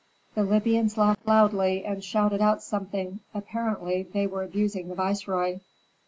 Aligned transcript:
The 0.33 0.41
Libyans 0.41 0.97
laughed 0.97 1.27
loudly 1.27 1.85
and 1.85 2.03
shouted 2.03 2.41
out 2.41 2.63
something: 2.63 3.19
apparently 3.35 4.01
they 4.01 4.25
were 4.25 4.41
abusing 4.41 4.87
the 4.89 4.95
viceroy. 4.95 5.59